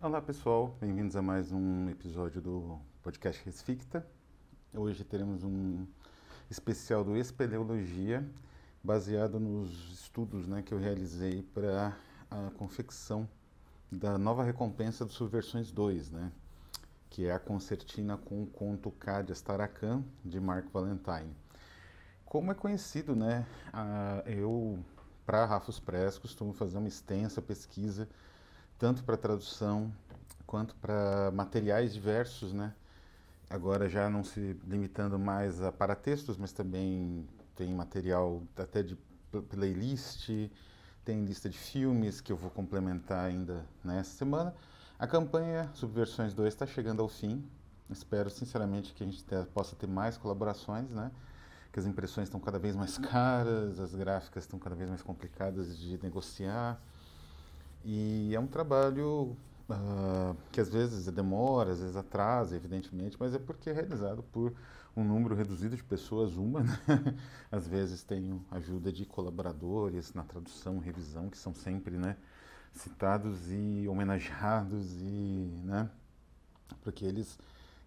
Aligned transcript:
Olá 0.00 0.22
pessoal, 0.22 0.76
bem-vindos 0.80 1.16
a 1.16 1.22
mais 1.22 1.50
um 1.50 1.88
episódio 1.90 2.40
do 2.40 2.78
podcast 3.02 3.44
Resficta. 3.44 4.06
Hoje 4.72 5.02
teremos 5.02 5.42
um 5.42 5.84
especial 6.48 7.02
do 7.02 7.16
Espeleologia, 7.16 8.24
baseado 8.80 9.40
nos 9.40 9.92
estudos 9.92 10.46
né, 10.46 10.62
que 10.62 10.72
eu 10.72 10.78
realizei 10.78 11.42
para 11.42 11.96
a 12.30 12.48
confecção 12.56 13.28
da 13.90 14.16
nova 14.16 14.44
recompensa 14.44 15.04
do 15.04 15.10
Subversões 15.10 15.72
2, 15.72 16.12
né, 16.12 16.30
que 17.10 17.26
é 17.26 17.32
a 17.32 17.40
concertina 17.40 18.16
com 18.16 18.44
o 18.44 18.46
conto 18.46 18.92
Cádias 18.92 19.40
Tarakan, 19.40 20.04
de 20.24 20.38
Mark 20.38 20.66
Valentine. 20.72 21.34
Como 22.24 22.52
é 22.52 22.54
conhecido, 22.54 23.16
né, 23.16 23.44
a, 23.72 24.22
eu, 24.26 24.78
para 25.26 25.44
Rafos 25.44 25.80
Press, 25.80 26.18
costumo 26.18 26.52
fazer 26.52 26.78
uma 26.78 26.86
extensa 26.86 27.42
pesquisa 27.42 28.08
tanto 28.78 29.02
para 29.02 29.16
tradução 29.16 29.92
quanto 30.46 30.74
para 30.76 31.30
materiais 31.32 31.92
diversos, 31.92 32.52
né? 32.52 32.74
Agora 33.50 33.88
já 33.88 34.08
não 34.08 34.22
se 34.22 34.56
limitando 34.66 35.18
mais 35.18 35.62
a 35.62 35.72
paratextos, 35.72 36.36
mas 36.36 36.52
também 36.52 37.26
tem 37.56 37.74
material 37.74 38.42
até 38.56 38.82
de 38.82 38.96
playlist, 39.50 40.28
tem 41.04 41.24
lista 41.24 41.48
de 41.48 41.58
filmes 41.58 42.20
que 42.20 42.30
eu 42.30 42.36
vou 42.36 42.50
complementar 42.50 43.24
ainda 43.24 43.64
nessa 43.82 44.10
semana. 44.16 44.54
A 44.98 45.06
campanha 45.06 45.70
Subversões 45.74 46.34
2 46.34 46.52
está 46.52 46.66
chegando 46.66 47.00
ao 47.00 47.08
fim. 47.08 47.44
Espero 47.90 48.28
sinceramente 48.28 48.92
que 48.92 49.02
a 49.02 49.06
gente 49.06 49.24
possa 49.54 49.74
ter 49.74 49.86
mais 49.86 50.18
colaborações, 50.18 50.90
né? 50.90 51.10
Que 51.72 51.80
as 51.80 51.86
impressões 51.86 52.28
estão 52.28 52.38
cada 52.38 52.58
vez 52.58 52.76
mais 52.76 52.98
caras, 52.98 53.80
as 53.80 53.94
gráficas 53.94 54.44
estão 54.44 54.58
cada 54.58 54.74
vez 54.74 54.88
mais 54.88 55.02
complicadas 55.02 55.78
de 55.78 55.98
negociar. 56.02 56.78
E 57.90 58.34
é 58.34 58.38
um 58.38 58.46
trabalho 58.46 59.34
uh, 59.66 60.36
que 60.52 60.60
às 60.60 60.68
vezes 60.68 61.06
demora, 61.06 61.72
às 61.72 61.80
vezes 61.80 61.96
atrasa, 61.96 62.54
evidentemente, 62.54 63.16
mas 63.18 63.32
é 63.32 63.38
porque 63.38 63.70
é 63.70 63.72
realizado 63.72 64.22
por 64.24 64.52
um 64.94 65.02
número 65.02 65.34
reduzido 65.34 65.74
de 65.74 65.82
pessoas, 65.82 66.36
uma, 66.36 66.60
né? 66.86 67.16
às 67.50 67.66
vezes 67.66 68.02
tem 68.02 68.44
ajuda 68.50 68.92
de 68.92 69.06
colaboradores 69.06 70.12
na 70.12 70.22
tradução, 70.22 70.78
revisão, 70.78 71.30
que 71.30 71.38
são 71.38 71.54
sempre 71.54 71.96
né, 71.96 72.18
citados 72.74 73.50
e 73.50 73.88
homenageados, 73.88 75.00
e, 75.00 75.62
né, 75.64 75.88
porque 76.82 77.06
eles 77.06 77.38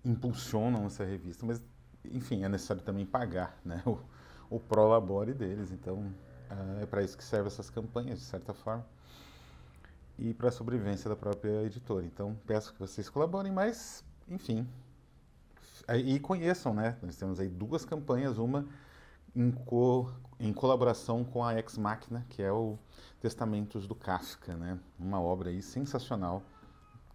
impulsionam 0.04 0.88
essa 0.88 1.06
revista, 1.06 1.46
mas 1.46 1.62
enfim, 2.06 2.44
é 2.44 2.50
necessário 2.50 2.82
também 2.82 3.06
pagar 3.06 3.56
né, 3.64 3.84
o, 3.86 4.00
o 4.50 4.60
prolabore 4.60 5.36
deles, 5.36 5.72
então 5.72 5.98
uh, 6.50 6.82
é 6.82 6.88
para 6.88 7.04
isso 7.04 7.16
que 7.16 7.24
servem 7.24 7.46
essas 7.46 7.70
campanhas, 7.70 8.18
de 8.18 8.26
certa 8.26 8.52
forma 8.52 8.84
e 10.22 10.36
para 10.36 10.50
a 10.50 10.52
sobrevivência 10.52 11.10
da 11.10 11.16
própria 11.16 11.64
editora. 11.64 12.06
Então, 12.06 12.38
peço 12.46 12.72
que 12.72 12.80
vocês 12.80 13.10
colaborem, 13.10 13.52
mas, 13.52 14.06
enfim, 14.30 14.68
e 16.06 16.20
conheçam, 16.20 16.76
né? 16.76 16.96
Nós 17.02 17.16
temos 17.16 17.40
aí 17.40 17.50
duas 17.50 17.84
campanhas, 17.84 18.38
uma 18.38 18.68
em, 19.36 19.50
co, 19.50 20.12
em 20.40 20.54
colaboração 20.54 21.24
com 21.24 21.44
a 21.44 21.58
Ex 21.58 21.76
Machina, 21.76 22.24
que 22.30 22.44
é 22.44 22.52
o 22.52 22.78
Testamentos 23.20 23.88
do 23.88 23.96
Kafka, 23.96 24.56
né? 24.56 24.78
Uma 25.00 25.20
obra 25.20 25.50
aí 25.50 25.60
sensacional, 25.60 26.44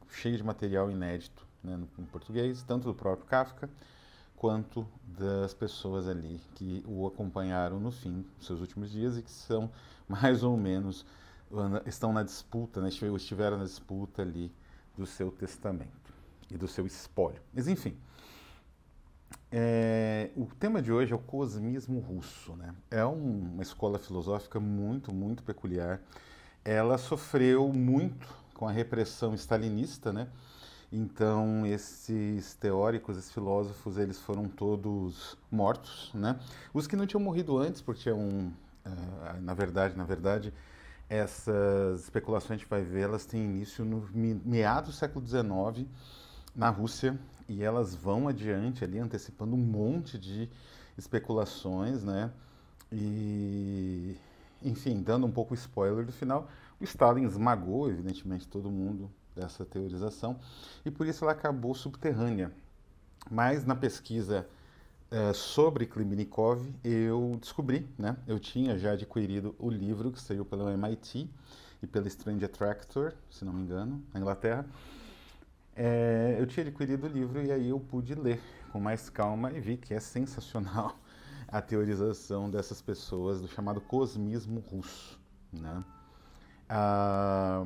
cheia 0.09 0.37
de 0.37 0.43
material 0.43 0.91
inédito 0.91 1.47
né, 1.63 1.77
no, 1.77 1.89
em 1.99 2.07
português, 2.07 2.65
tanto 2.65 2.89
do 2.89 2.95
próprio 2.95 3.27
Kafka 3.29 3.71
quanto 4.35 4.87
das 5.17 5.55
pessoas 5.55 6.09
ali 6.09 6.41
que 6.57 6.85
o 6.87 7.07
acompanharam 7.07 7.79
no 7.79 7.91
fim 7.91 8.27
dos 8.37 8.47
seus 8.47 8.61
últimos 8.61 8.91
dias 8.91 9.17
e 9.17 9.23
que 9.23 9.31
são 9.31 9.71
mais 10.09 10.43
ou 10.43 10.57
menos 10.57 11.07
estão 11.87 12.13
na 12.13 12.23
disputa, 12.23 12.81
né, 12.81 12.89
estiveram 12.89 13.59
na 13.59 13.65
disputa 13.65 14.23
ali 14.23 14.53
do 14.97 15.07
seu 15.07 15.31
testamento 15.31 16.13
e 16.51 16.57
do 16.57 16.67
seu 16.67 16.87
espólio. 16.87 17.41
Mas 17.53 17.69
enfim, 17.69 17.97
é, 19.51 20.31
o 20.37 20.47
tema 20.47 20.83
de 20.83 20.93
hoje 20.93 21.13
é 21.13 21.17
o 21.17 21.19
cosmismo 21.19 22.01
russo. 22.01 22.55
Né? 22.57 22.75
É 22.91 23.05
um, 23.05 23.53
uma 23.55 23.63
escola 23.63 23.99
filosófica 23.99 24.59
muito, 24.59 25.13
muito 25.13 25.43
peculiar. 25.43 26.01
Ela 26.65 26.99
sofreu 26.99 27.73
muito 27.73 28.29
com 28.55 28.67
a 28.67 28.73
repressão 28.73 29.35
stalinista, 29.35 30.13
né? 30.13 30.29
Então 30.91 31.67
esses 31.67 32.55
teóricos, 32.55 33.19
esses 33.19 33.31
filósofos, 33.33 33.99
eles 33.99 34.21
foram 34.21 34.49
todos 34.49 35.37
mortos, 35.51 36.11
né? 36.15 36.39
Os 36.73 36.87
que 36.87 36.97
não 36.97 37.07
tinham 37.07 37.21
morrido 37.21 37.59
antes, 37.59 37.83
porque 37.83 38.03
tinham, 38.03 38.19
uh, 38.19 39.41
na 39.43 39.53
verdade, 39.53 39.97
na 39.97 40.05
verdade, 40.05 40.53
essas 41.09 42.03
especulações, 42.03 42.53
a 42.53 42.57
gente 42.57 42.69
vai 42.69 42.83
ver, 42.83 43.03
elas 43.03 43.25
têm 43.25 43.45
início 43.45 43.85
no 43.85 44.09
meados 44.45 44.91
do 44.91 44.97
século 44.97 45.25
XIX, 45.27 45.89
na 46.55 46.69
Rússia, 46.69 47.19
e 47.49 47.63
elas 47.63 47.95
vão 47.95 48.29
adiante 48.29 48.83
ali, 48.83 48.99
antecipando 48.99 49.55
um 49.55 49.59
monte 49.59 50.19
de 50.19 50.49
especulações, 50.99 52.03
né? 52.03 52.33
E, 52.91 54.17
enfim, 54.63 55.01
dando 55.01 55.27
um 55.27 55.31
pouco 55.31 55.55
spoiler 55.55 56.05
do 56.05 56.13
final, 56.13 56.49
o 56.81 56.85
Stalin 56.85 57.25
esmagou, 57.25 57.89
evidentemente, 57.89 58.49
todo 58.49 58.71
mundo 58.71 59.11
dessa 59.35 59.65
teorização, 59.65 60.39
e 60.85 60.91
por 60.91 61.07
isso 61.07 61.25
ela 61.25 61.33
acabou 61.33 61.75
subterrânea. 61.75 62.51
Mas 63.31 63.65
na 63.65 63.75
pesquisa 63.75 64.49
é, 65.11 65.33
sobre 65.33 65.87
Klimbnikov, 65.87 66.67
eu 66.83 67.37
descobri, 67.41 67.89
né? 67.99 68.17
Eu 68.27 68.39
tinha 68.39 68.79
já 68.79 68.93
adquirido 68.93 69.55
o 69.59 69.71
livro 69.71 70.11
que 70.11 70.21
saiu 70.21 70.45
pelo 70.45 70.69
MIT 70.69 71.31
e 71.83 71.87
pela 71.87 72.09
Strange 72.09 72.45
Attractor, 72.45 73.13
se 73.31 73.45
não 73.45 73.53
me 73.53 73.63
engano, 73.63 74.03
na 74.13 74.21
Inglaterra. 74.21 74.67
É, 75.75 76.37
eu 76.39 76.47
tinha 76.47 76.67
adquirido 76.67 77.05
o 77.05 77.09
livro 77.09 77.43
e 77.43 77.53
aí 77.53 77.69
eu 77.69 77.79
pude 77.79 78.15
ler 78.15 78.41
com 78.73 78.81
mais 78.81 79.09
calma 79.09 79.53
e 79.53 79.61
vi 79.61 79.77
que 79.77 79.95
é 79.95 80.01
sensacional 80.01 80.99
a 81.47 81.61
teorização 81.61 82.51
dessas 82.51 82.83
pessoas 82.83 83.41
do 83.41 83.49
chamado 83.49 83.81
cosmismo 83.81 84.61
russo, 84.61 85.21
né? 85.53 85.85
Ah, 86.69 87.65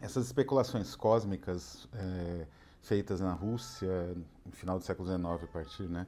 essas 0.00 0.26
especulações 0.26 0.96
cósmicas 0.96 1.86
é, 1.92 2.46
feitas 2.82 3.20
na 3.20 3.32
Rússia 3.32 4.14
no 4.44 4.52
final 4.52 4.78
do 4.78 4.84
século 4.84 5.08
XIX 5.08 5.24
a 5.24 5.46
partir, 5.46 5.88
né? 5.88 6.06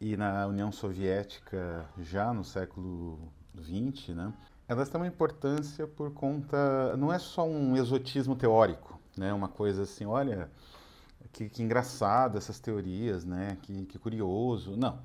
E 0.00 0.16
na 0.16 0.46
União 0.46 0.70
Soviética 0.70 1.86
já 1.98 2.32
no 2.32 2.44
século 2.44 3.18
XX, 3.58 4.14
né? 4.14 4.32
Elas 4.68 4.88
têm 4.88 5.00
uma 5.00 5.06
importância 5.06 5.86
por 5.86 6.12
conta, 6.12 6.96
não 6.96 7.12
é 7.12 7.18
só 7.18 7.46
um 7.46 7.76
exotismo 7.76 8.34
teórico, 8.34 9.00
né? 9.16 9.32
Uma 9.32 9.48
coisa 9.48 9.82
assim, 9.82 10.04
olha, 10.04 10.50
que, 11.32 11.48
que 11.48 11.62
engraçado 11.62 12.38
essas 12.38 12.58
teorias, 12.58 13.24
né? 13.24 13.58
Que, 13.62 13.84
que 13.86 13.98
curioso. 13.98 14.76
Não. 14.76 14.98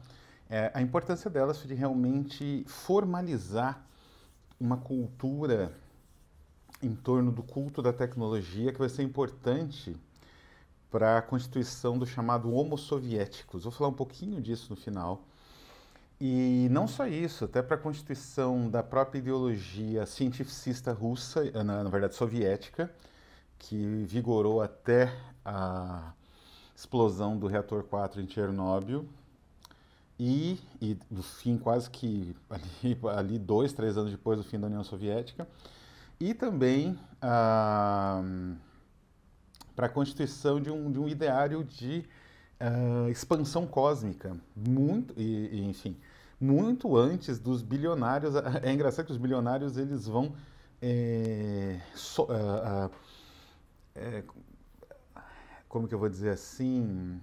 É, 0.49 0.71
a 0.73 0.81
importância 0.81 1.29
delas 1.29 1.57
foi 1.57 1.67
de 1.67 1.73
realmente 1.73 2.63
formalizar 2.67 3.85
uma 4.59 4.77
cultura 4.77 5.73
em 6.81 6.95
torno 6.95 7.31
do 7.31 7.43
culto 7.43 7.81
da 7.81 7.93
tecnologia 7.93 8.71
que 8.71 8.79
vai 8.79 8.89
ser 8.89 9.03
importante 9.03 9.95
para 10.91 11.17
a 11.17 11.21
constituição 11.21 11.97
do 11.97 12.05
chamado 12.05 12.53
Homo 12.53 12.77
Soviéticos. 12.77 13.63
Vou 13.63 13.71
falar 13.71 13.89
um 13.89 13.93
pouquinho 13.93 14.41
disso 14.41 14.67
no 14.69 14.75
final. 14.75 15.23
E 16.19 16.67
não 16.69 16.87
só 16.87 17.07
isso, 17.07 17.45
até 17.45 17.63
para 17.63 17.77
a 17.77 17.79
constituição 17.79 18.69
da 18.69 18.83
própria 18.83 19.17
ideologia 19.17 20.05
cientificista 20.05 20.91
russa, 20.91 21.49
na, 21.63 21.83
na 21.83 21.89
verdade 21.89 22.13
soviética, 22.13 22.93
que 23.57 24.03
vigorou 24.05 24.61
até 24.61 25.11
a 25.43 26.11
explosão 26.75 27.37
do 27.37 27.47
reator 27.47 27.83
4 27.83 28.21
em 28.21 28.27
Chernobyl, 28.27 29.07
e, 30.19 30.59
e 30.79 30.95
do 31.09 31.23
fim 31.23 31.57
quase 31.57 31.89
que 31.89 32.35
ali, 32.47 32.99
ali, 33.17 33.39
dois, 33.39 33.73
três 33.73 33.97
anos 33.97 34.11
depois 34.11 34.37
do 34.37 34.43
fim 34.43 34.59
da 34.59 34.67
União 34.67 34.83
Soviética, 34.83 35.47
e 36.19 36.33
também 36.33 36.99
a. 37.19 38.21
Uh, 38.23 38.70
para 39.81 39.87
a 39.87 39.89
constituição 39.89 40.61
de 40.61 40.69
um, 40.69 40.91
de 40.91 40.99
um 40.99 41.07
ideário 41.07 41.63
de 41.63 42.05
uh, 42.61 43.09
expansão 43.09 43.65
cósmica, 43.65 44.37
muito, 44.55 45.11
e, 45.17 45.47
e, 45.47 45.65
enfim, 45.67 45.97
muito 46.39 46.95
antes 46.95 47.39
dos 47.39 47.63
bilionários. 47.63 48.35
É 48.61 48.71
engraçado 48.71 49.07
que 49.07 49.11
os 49.11 49.17
bilionários 49.17 49.77
eles 49.77 50.05
vão 50.05 50.35
é, 50.79 51.79
so, 51.95 52.25
uh, 52.25 52.25
uh, 52.85 52.91
é, 53.95 54.23
como 55.67 55.87
que 55.87 55.95
eu 55.95 55.99
vou 55.99 56.09
dizer 56.09 56.29
assim, 56.29 57.19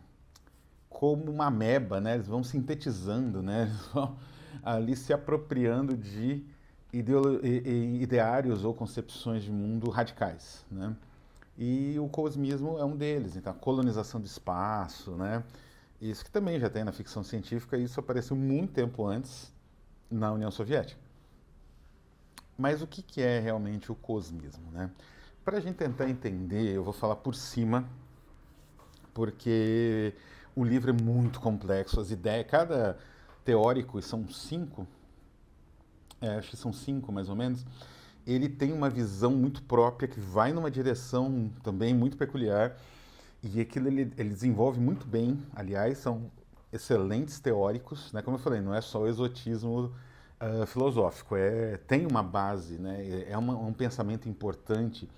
como 0.91 1.31
uma 1.31 1.53
meba, 1.53 2.01
né? 2.01 2.15
Eles 2.15 2.27
vão 2.27 2.43
sintetizando, 2.43 3.41
né? 3.41 3.69
Eles 3.71 3.87
vão 3.93 4.17
ali 4.65 4.97
se 4.97 5.13
apropriando 5.13 5.97
de 5.97 6.45
ideários 6.93 8.65
ou 8.65 8.75
concepções 8.75 9.45
de 9.45 9.53
mundo 9.53 9.89
radicais, 9.91 10.67
né? 10.69 10.97
E 11.59 11.99
o 11.99 12.09
cosmismo 12.09 12.79
é 12.79 12.85
um 12.85 12.97
deles. 12.97 13.37
Então, 13.37 13.53
a 13.53 13.57
colonização 13.57 14.21
do 14.21 14.27
espaço, 14.27 15.11
né? 15.13 15.43
Isso 16.01 16.25
que 16.25 16.31
também 16.31 16.61
já 16.61 16.71
tem 16.71 16.85
na 16.85 16.93
ficção 16.93 17.25
científica, 17.25 17.77
e 17.77 17.85
isso 17.85 17.99
apareceu 17.99 18.37
muito 18.37 18.73
tempo 18.73 19.05
antes 19.05 19.53
na 20.09 20.33
União 20.33 20.51
Soviética. 20.51 21.01
Mas 22.57 22.81
o 22.81 22.87
que, 22.87 23.03
que 23.03 23.21
é 23.21 23.41
realmente 23.41 23.91
o 23.91 23.97
cosmismo, 23.97 24.71
né? 24.71 24.91
para 25.49 25.57
a 25.57 25.61
gente 25.61 25.77
tentar 25.77 26.11
entender, 26.11 26.77
eu 26.77 26.85
vou 26.85 26.93
falar 26.93 27.17
por 27.17 27.35
cima, 27.35 27.89
porque 29.15 30.13
o 30.55 30.63
livro 30.63 30.91
é 30.91 30.93
muito 30.93 31.41
complexo, 31.41 31.99
as 31.99 32.11
ideias, 32.11 32.47
cada 32.47 32.99
teórico, 33.47 33.99
e 33.99 34.03
são 34.03 34.29
cinco, 34.29 34.87
é, 36.21 36.35
acho 36.35 36.51
que 36.51 36.57
são 36.59 36.71
cinco 36.71 37.11
mais 37.11 37.31
ou 37.31 37.35
menos, 37.35 37.65
ele 38.29 38.49
tem 38.49 38.73
uma 38.73 38.91
visão 38.91 39.31
muito 39.31 39.63
própria 39.63 40.07
que 40.07 40.21
vai 40.21 40.53
numa 40.53 40.71
direção 40.71 41.51
também 41.63 41.95
muito 41.95 42.17
peculiar 42.17 42.77
e 43.43 43.61
aquilo 43.61 43.89
ele, 43.89 44.13
ele 44.19 44.29
desenvolve 44.29 44.79
muito 44.79 45.07
bem, 45.07 45.39
aliás, 45.55 45.99
são 45.99 46.31
excelentes 46.71 47.41
teóricos, 47.41 48.13
né? 48.13 48.21
Como 48.21 48.37
eu 48.37 48.41
falei, 48.41 48.61
não 48.61 48.75
é 48.75 48.81
só 48.81 49.03
o 49.03 49.07
exotismo 49.07 49.93
uh, 50.41 50.67
filosófico, 50.67 51.37
é 51.37 51.79
tem 51.79 52.07
uma 52.07 52.23
base, 52.23 52.79
né? 52.79 53.25
É 53.29 53.39
uma, 53.39 53.57
um 53.57 53.73
pensamento 53.73 54.29
importante, 54.29 55.09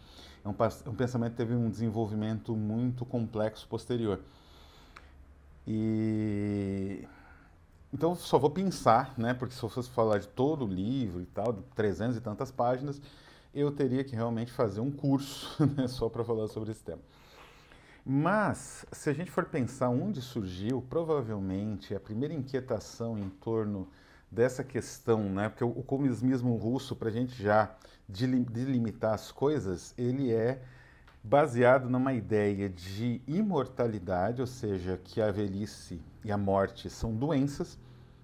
é 0.45 0.49
um, 0.49 0.55
um 0.91 0.95
pensamento 0.95 1.33
que 1.33 1.39
teve 1.39 1.55
um 1.55 1.69
desenvolvimento 1.69 2.55
muito 2.55 3.05
complexo 3.05 3.67
posterior. 3.67 4.21
E 5.67 7.07
então 7.93 8.15
só 8.15 8.39
vou 8.39 8.51
pensar, 8.51 9.15
né? 9.19 9.35
Porque 9.35 9.55
se 9.55 9.63
eu 9.63 9.69
fosse 9.69 9.91
falar 9.91 10.19
de 10.19 10.29
todo 10.29 10.65
o 10.65 10.69
livro 10.69 11.21
e 11.21 11.27
tal, 11.27 11.53
de 11.53 11.63
300 11.75 12.17
e 12.17 12.21
tantas 12.21 12.51
páginas, 12.51 13.01
eu 13.55 13.71
teria 13.73 14.05
que 14.05 14.15
realmente 14.15 14.53
fazer 14.53 14.81
um 14.81 14.91
curso 14.91 15.65
né, 15.77 15.89
só 15.89 16.09
para 16.09 16.25
falar 16.25 16.49
sobre 16.49 16.71
esse 16.71 16.83
tema. 16.83 17.01
Mas, 18.05 18.87
se 18.93 19.11
a 19.11 19.13
gente 19.13 19.31
for 19.31 19.45
pensar 19.45 19.89
onde 19.91 20.23
surgiu, 20.23 20.81
provavelmente 20.89 21.95
a 21.95 22.01
primeira 22.01 22.33
inquietação 22.33 23.19
em 23.19 23.29
torno 23.29 23.89
dessa 24.31 24.65
questão, 24.65 25.25
né? 25.25 25.49
Porque 25.49 25.65
o, 25.65 25.69
o 25.69 25.83
comunismo 25.83 26.57
russo, 26.57 26.97
para 26.97 27.09
a 27.09 27.13
gente 27.13 27.41
já 27.43 27.75
delimitar 28.09 29.15
as 29.15 29.31
coisas, 29.31 29.95
ele 29.99 30.33
é 30.33 30.63
baseado 31.23 31.89
numa 31.89 32.13
ideia 32.13 32.69
de 32.69 33.21
imortalidade, 33.27 34.41
ou 34.41 34.47
seja, 34.47 35.01
que 35.03 35.21
a 35.21 35.31
velhice 35.31 36.01
e 36.25 36.33
a 36.33 36.39
morte 36.39 36.89
são 36.89 37.15
doenças, 37.15 37.79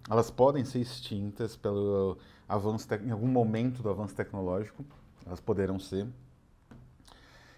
elas 0.08 0.30
podem 0.30 0.64
ser 0.64 0.80
extintas 0.80 1.56
pelo 1.56 2.16
avanço 2.48 2.86
em 3.04 3.10
algum 3.10 3.26
momento 3.26 3.82
do 3.82 3.90
avanço 3.90 4.14
tecnológico, 4.14 4.84
elas 5.24 5.40
poderão 5.40 5.78
ser. 5.78 6.06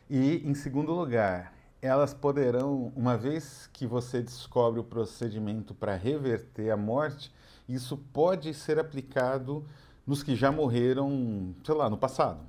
E 0.09 0.43
em 0.45 0.55
segundo 0.55 0.93
lugar, 0.93 1.53
elas 1.81 2.13
poderão, 2.15 2.93
uma 2.97 3.17
vez 3.17 3.69
que 3.73 3.87
você 3.87 4.23
descobre 4.23 4.81
o 4.81 4.85
procedimento 4.85 5.75
para 5.75 5.95
reverter 5.95 6.71
a 6.71 6.77
morte, 6.77 7.33
isso 7.69 7.97
pode 8.13 8.53
ser 8.55 8.79
aplicado 8.79 9.65
nos 10.07 10.23
que 10.23 10.35
já 10.35 10.51
morreram, 10.51 11.55
sei 11.63 11.75
lá, 11.75 11.91
no 11.91 11.99
passado, 11.99 12.41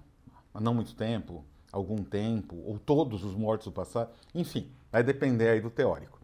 há 0.53 0.61
não 0.61 0.73
muito 0.73 0.95
tempo, 0.95 1.43
algum 1.71 2.03
tempo, 2.03 2.55
ou 2.65 2.79
todos 2.79 3.23
os 3.23 3.35
mortos 3.35 3.67
do 3.67 3.73
passado, 3.73 4.11
enfim, 4.33 4.69
vai 4.91 5.03
depender 5.03 5.49
aí 5.49 5.61
do 5.61 5.69
teórico. 5.69 6.19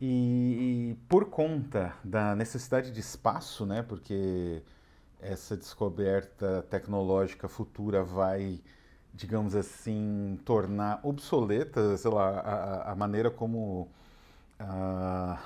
E, 0.00 0.90
e 0.90 0.94
por 1.08 1.26
conta 1.26 1.94
da 2.02 2.34
necessidade 2.34 2.90
de 2.90 3.00
espaço, 3.00 3.64
né, 3.64 3.82
porque 3.82 4.62
essa 5.20 5.56
descoberta 5.56 6.66
tecnológica 6.68 7.48
futura 7.48 8.02
vai, 8.02 8.60
digamos 9.12 9.54
assim, 9.54 10.38
tornar 10.44 11.00
obsoleta, 11.02 11.96
sei 11.96 12.10
lá, 12.10 12.40
a, 12.40 12.92
a 12.92 12.94
maneira 12.94 13.30
como 13.30 13.88
a, 14.58 15.42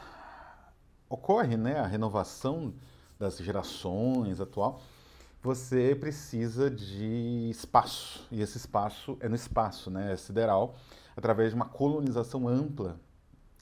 ocorre, 1.09 1.57
né, 1.57 1.79
a 1.79 1.87
renovação 1.87 2.75
das 3.19 3.39
gerações 3.39 4.41
atual 4.41 4.81
você 5.43 5.95
precisa 5.95 6.71
de 6.71 7.49
espaço. 7.51 8.27
E 8.31 8.41
esse 8.41 8.57
espaço 8.57 9.17
é 9.21 9.29
no 9.29 9.37
espaço, 9.37 9.91
né? 9.91 10.13
É 10.13 10.17
sideral, 10.17 10.77
através 11.17 11.51
de 11.51 11.57
uma 11.57 11.67
colonização 11.67 12.49
ampla. 12.49 12.99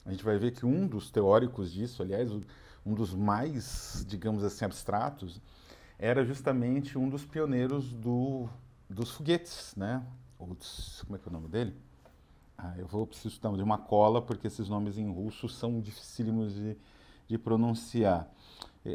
A 0.05 0.11
gente 0.11 0.23
vai 0.23 0.37
ver 0.37 0.51
que 0.51 0.65
um 0.65 0.87
dos 0.87 1.11
teóricos 1.11 1.71
disso, 1.71 2.01
aliás, 2.01 2.31
um 2.85 2.93
dos 2.93 3.13
mais, 3.13 4.05
digamos 4.07 4.43
assim, 4.43 4.65
abstratos, 4.65 5.41
era 5.99 6.23
justamente 6.23 6.97
um 6.97 7.09
dos 7.09 7.25
pioneiros 7.25 7.91
do, 7.93 8.47
dos 8.89 9.11
foguetes, 9.11 9.73
né? 9.75 10.03
Ou 10.39 10.55
como 11.05 11.15
é 11.15 11.19
que 11.19 11.27
é 11.27 11.29
o 11.29 11.33
nome 11.33 11.47
dele? 11.47 11.75
Ah, 12.57 12.73
eu 12.77 12.87
vou 12.87 13.05
precisar 13.05 13.51
de 13.51 13.61
uma 13.61 13.77
cola, 13.77 14.21
porque 14.21 14.47
esses 14.47 14.69
nomes 14.69 14.97
em 14.97 15.11
russo 15.11 15.47
são 15.49 15.79
dificílimos 15.79 16.55
de, 16.55 16.77
de 17.27 17.37
pronunciar. 17.37 18.27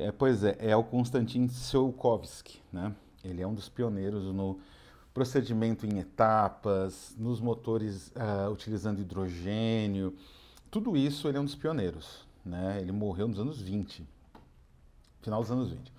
É, 0.00 0.10
pois 0.10 0.42
é, 0.42 0.56
é 0.58 0.74
o 0.74 0.82
Konstantin 0.82 1.46
Tsiolkovsky, 1.46 2.62
né? 2.72 2.94
Ele 3.22 3.42
é 3.42 3.46
um 3.46 3.54
dos 3.54 3.68
pioneiros 3.68 4.24
no 4.34 4.58
procedimento 5.12 5.84
em 5.86 5.98
etapas, 5.98 7.14
nos 7.18 7.40
motores 7.40 8.10
uh, 8.16 8.50
utilizando 8.50 9.00
hidrogênio. 9.00 10.16
Tudo 10.70 10.96
isso 10.96 11.28
ele 11.28 11.36
é 11.36 11.40
um 11.40 11.44
dos 11.44 11.54
pioneiros, 11.54 12.26
né? 12.44 12.78
Ele 12.80 12.90
morreu 12.90 13.28
nos 13.28 13.38
anos 13.38 13.60
20, 13.60 14.06
final 15.20 15.42
dos 15.42 15.50
anos 15.50 15.70
20. 15.70 15.92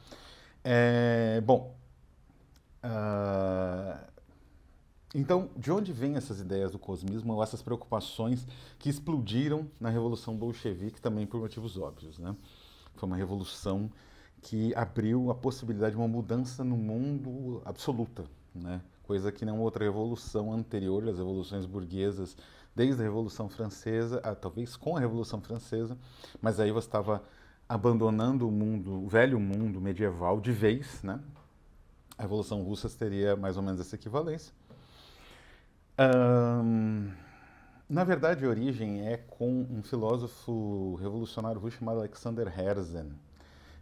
É, 0.64 1.40
bom, 1.42 1.76
uh, 2.84 4.12
então, 5.14 5.52
de 5.56 5.72
onde 5.72 5.94
vêm 5.94 6.16
essas 6.16 6.40
ideias 6.40 6.72
do 6.72 6.80
cosmismo 6.80 7.34
ou 7.34 7.44
essas 7.44 7.62
preocupações 7.62 8.48
que 8.80 8.90
explodiram 8.90 9.70
na 9.80 9.90
Revolução 9.90 10.36
Bolchevique 10.36 11.00
também 11.00 11.28
por 11.28 11.40
motivos 11.40 11.78
óbvios, 11.78 12.18
né? 12.18 12.36
Foi 12.96 13.08
uma 13.08 13.18
revolução 13.18 13.90
que 14.42 14.74
abriu 14.76 15.32
a 15.32 15.36
possibilidade 15.36 15.96
de 15.96 15.98
uma 15.98 16.08
mudança 16.08 16.64
no 16.64 16.76
mundo 16.76 17.62
absoluta, 17.66 18.26
né? 18.54 18.82
coisa 19.04 19.32
que 19.32 19.46
nenhuma 19.46 19.64
outra 19.64 19.84
revolução 19.84 20.52
anterior, 20.52 21.08
as 21.08 21.18
revoluções 21.18 21.66
burguesas, 21.66 22.36
desde 22.76 23.02
a 23.02 23.04
Revolução 23.04 23.50
Francesa, 23.50 24.20
ah, 24.24 24.34
talvez 24.34 24.76
com 24.76 24.98
a 24.98 25.00
Revolução 25.00 25.40
Francesa, 25.42 25.98
mas 26.42 26.60
aí 26.60 26.72
você 26.72 26.88
estava 26.88 27.24
abandonando 27.68 28.48
o 28.48 28.52
mundo, 28.52 29.04
o 29.04 29.08
velho 29.08 29.40
mundo 29.40 29.80
medieval 29.80 30.40
de 30.40 30.52
vez, 30.52 31.02
né? 31.04 31.20
A 32.18 32.24
Revolução 32.24 32.62
Russa 32.62 32.90
teria 32.90 33.36
mais 33.36 33.58
ou 33.58 33.64
menos 33.64 33.80
essa 33.80 33.96
equivalência. 33.96 34.54
Um, 36.00 37.12
na 37.90 38.04
verdade, 38.04 38.46
a 38.46 38.50
origem 38.50 39.08
é 39.08 39.18
com 39.18 39.68
um 39.70 39.84
filósofo 39.84 40.96
revolucionário 40.96 41.60
russo 41.60 41.78
chamado 41.78 42.00
Alexander 42.00 42.48
Herzen. 42.48 43.12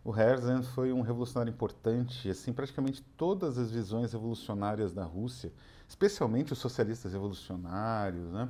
O 0.03 0.15
Herzen 0.15 0.63
foi 0.63 0.92
um 0.92 1.01
revolucionário 1.01 1.51
importante, 1.51 2.30
assim, 2.30 2.51
praticamente 2.51 3.03
todas 3.15 3.57
as 3.57 3.71
visões 3.71 4.14
revolucionárias 4.14 4.92
da 4.92 5.04
Rússia, 5.04 5.52
especialmente 5.87 6.54
os 6.54 6.59
socialistas 6.59 7.14
revolucionários, 7.14 8.31
né? 8.31 8.49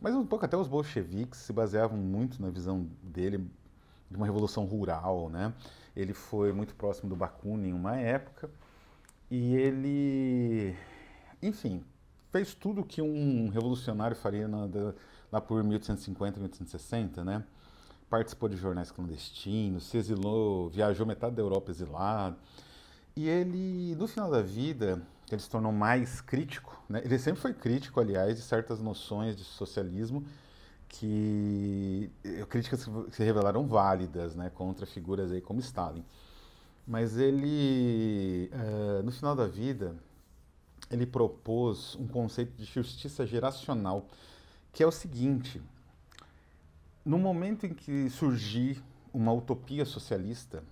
mas 0.00 0.14
um 0.14 0.26
pouco 0.26 0.44
até 0.44 0.56
os 0.56 0.68
bolcheviques 0.68 1.40
se 1.40 1.52
baseavam 1.52 1.98
muito 1.98 2.40
na 2.40 2.50
visão 2.50 2.88
dele 3.02 3.38
de 4.10 4.16
uma 4.16 4.26
revolução 4.26 4.64
rural, 4.64 5.28
né? 5.30 5.52
Ele 5.94 6.12
foi 6.12 6.52
muito 6.52 6.74
próximo 6.74 7.08
do 7.08 7.16
Bakunin 7.16 7.68
em 7.68 7.72
uma 7.72 7.96
época 7.96 8.50
e 9.30 9.54
ele, 9.54 10.76
enfim, 11.42 11.82
fez 12.36 12.54
tudo 12.54 12.84
que 12.84 13.00
um 13.00 13.48
revolucionário 13.48 14.14
faria 14.14 14.46
na, 14.46 14.66
da, 14.66 14.94
lá 15.32 15.40
por 15.40 15.62
1850, 15.64 16.38
1860, 16.38 17.24
né? 17.24 17.42
Participou 18.10 18.48
de 18.48 18.56
jornais 18.56 18.90
clandestinos, 18.90 19.84
se 19.84 19.96
exilou, 19.96 20.68
viajou 20.68 21.06
metade 21.06 21.34
da 21.34 21.42
Europa 21.42 21.70
exilado. 21.70 22.36
E 23.16 23.26
ele, 23.26 23.96
no 23.96 24.06
final 24.06 24.30
da 24.30 24.42
vida, 24.42 25.02
ele 25.32 25.40
se 25.40 25.48
tornou 25.48 25.72
mais 25.72 26.20
crítico, 26.20 26.78
né? 26.88 27.00
Ele 27.04 27.18
sempre 27.18 27.40
foi 27.40 27.54
crítico, 27.54 27.98
aliás, 27.98 28.36
de 28.36 28.42
certas 28.42 28.80
noções 28.80 29.34
de 29.34 29.42
socialismo 29.42 30.22
que 30.88 32.10
eh, 32.22 32.44
críticas 32.48 32.84
que 32.84 33.16
se 33.16 33.24
revelaram 33.24 33.66
válidas, 33.66 34.36
né, 34.36 34.50
contra 34.54 34.86
figuras 34.86 35.32
aí 35.32 35.40
como 35.40 35.58
Stalin. 35.60 36.04
Mas 36.86 37.18
ele, 37.18 38.48
uh, 38.52 39.02
no 39.02 39.10
final 39.10 39.34
da 39.34 39.46
vida, 39.46 39.96
ele 40.90 41.06
propôs 41.06 41.96
um 41.96 42.06
conceito 42.06 42.56
de 42.56 42.64
justiça 42.64 43.26
geracional, 43.26 44.06
que 44.72 44.82
é 44.82 44.86
o 44.86 44.92
seguinte: 44.92 45.60
no 47.04 47.18
momento 47.18 47.66
em 47.66 47.74
que 47.74 48.08
surgir 48.10 48.82
uma 49.12 49.32
utopia 49.32 49.84
socialista, 49.84 50.62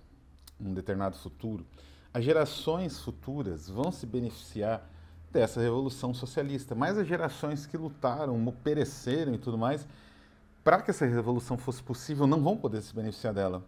um 0.59 0.73
determinado 0.73 1.17
futuro, 1.17 1.65
as 2.13 2.23
gerações 2.23 2.99
futuras 2.99 3.67
vão 3.67 3.91
se 3.91 4.05
beneficiar 4.05 4.89
dessa 5.31 5.59
revolução 5.59 6.13
socialista, 6.13 6.73
mas 6.73 6.97
as 6.97 7.05
gerações 7.05 7.65
que 7.65 7.75
lutaram, 7.75 8.41
pereceram 8.63 9.33
e 9.33 9.37
tudo 9.37 9.57
mais, 9.57 9.85
para 10.63 10.81
que 10.81 10.91
essa 10.91 11.05
revolução 11.05 11.57
fosse 11.57 11.83
possível, 11.83 12.25
não 12.25 12.41
vão 12.41 12.55
poder 12.55 12.81
se 12.81 12.95
beneficiar 12.95 13.33
dela. 13.33 13.63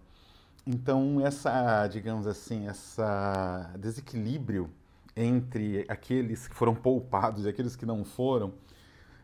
Então, 0.66 1.20
essa, 1.26 1.88
digamos 1.88 2.26
assim, 2.26 2.68
essa 2.68 3.74
desequilíbrio 3.78 4.70
entre 5.18 5.84
aqueles 5.90 6.48
que 6.48 6.56
foram 6.56 6.76
poupados 6.76 7.46
e 7.46 7.50
aqueles 7.50 7.76
que 7.76 7.86
não 7.86 8.06
foram, 8.06 8.54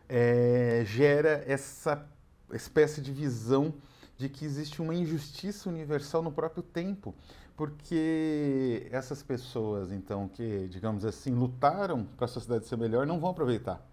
é, 0.08 0.82
gera 0.84 1.44
essa 1.46 2.06
espécie 2.52 3.00
de 3.00 3.12
visão 3.12 3.72
de 4.16 4.28
que 4.28 4.44
existe 4.44 4.82
uma 4.82 4.94
injustiça 4.94 5.68
universal 5.68 6.22
no 6.22 6.32
próprio 6.32 6.62
tempo, 6.62 7.14
porque 7.56 8.86
essas 8.90 9.22
pessoas, 9.22 9.92
então, 9.92 10.28
que, 10.28 10.68
digamos 10.68 11.04
assim, 11.04 11.32
lutaram 11.32 12.04
para 12.16 12.24
a 12.24 12.28
sociedade 12.28 12.66
ser 12.66 12.76
melhor, 12.76 13.06
não 13.06 13.20
vão 13.20 13.30
aproveitar 13.30 13.84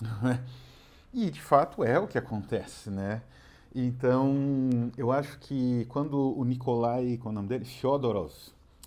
e 1.14 1.30
de 1.30 1.40
fato 1.40 1.82
é 1.82 1.98
o 1.98 2.06
que 2.06 2.18
acontece, 2.18 2.90
né? 2.90 3.22
Então, 3.74 4.90
eu 4.96 5.12
acho 5.12 5.38
que 5.38 5.84
quando 5.86 6.38
o 6.38 6.44
Nikolai, 6.44 7.18
qual 7.18 7.30
é 7.30 7.32
o 7.32 7.34
nome 7.34 7.48
dele? 7.48 7.64
Fyodorov, 7.64 8.32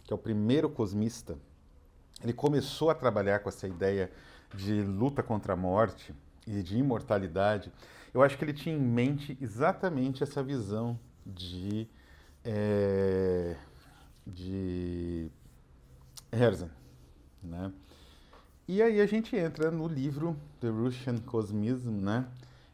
que 0.03 0.11
é 0.11 0.15
o 0.15 0.17
primeiro 0.17 0.69
cosmista, 0.69 1.37
ele 2.21 2.33
começou 2.33 2.89
a 2.89 2.95
trabalhar 2.95 3.39
com 3.39 3.49
essa 3.49 3.67
ideia 3.67 4.11
de 4.53 4.81
luta 4.81 5.21
contra 5.23 5.53
a 5.53 5.55
morte 5.55 6.13
e 6.45 6.63
de 6.63 6.77
imortalidade, 6.77 7.71
eu 8.13 8.21
acho 8.23 8.37
que 8.37 8.43
ele 8.43 8.53
tinha 8.53 8.75
em 8.75 8.79
mente 8.79 9.37
exatamente 9.39 10.23
essa 10.23 10.41
visão 10.41 10.99
de, 11.25 11.87
é, 12.43 13.55
de 14.25 15.29
Herzen, 16.31 16.69
né? 17.43 17.71
E 18.67 18.81
aí 18.81 19.01
a 19.01 19.05
gente 19.05 19.35
entra 19.35 19.71
no 19.71 19.87
livro 19.87 20.37
The 20.59 20.69
Russian 20.69 21.17
Cosmism, 21.17 21.91
né? 21.91 22.27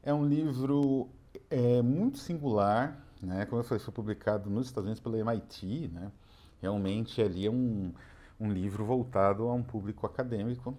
É 0.03 0.13
um 0.13 0.25
livro 0.25 1.09
é 1.49 1.81
muito 1.81 2.17
singular, 2.17 3.01
né? 3.21 3.45
Como 3.45 3.61
eu 3.61 3.63
falei, 3.63 3.83
foi 3.83 3.93
publicado 3.93 4.49
nos 4.49 4.67
Estados 4.67 4.85
Unidos 4.85 5.01
pela 5.01 5.17
MIT, 5.17 5.89
né? 5.93 6.11
Realmente 6.61 7.21
ali 7.21 7.45
é 7.45 7.51
um, 7.51 7.93
um 8.39 8.51
livro 8.51 8.83
voltado 8.83 9.43
a 9.47 9.53
um 9.53 9.63
público 9.63 10.05
acadêmico 10.05 10.75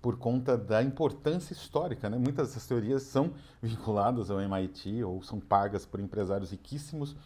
por 0.00 0.18
conta 0.18 0.56
da 0.56 0.82
importância 0.82 1.52
histórica, 1.52 2.08
né? 2.08 2.16
Muitas 2.16 2.48
dessas 2.48 2.66
teorias 2.66 3.02
são 3.02 3.32
vinculadas 3.62 4.30
ao 4.30 4.40
MIT 4.40 5.02
ou 5.02 5.22
são 5.22 5.40
pagas 5.40 5.84
por 5.84 6.00
empresários 6.00 6.50
riquíssimos 6.50 7.16